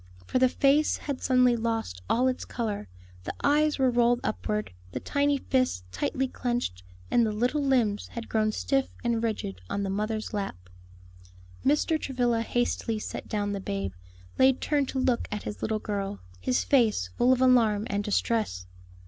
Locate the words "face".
0.49-0.97, 16.63-17.11